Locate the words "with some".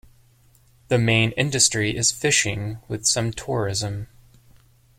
2.87-3.31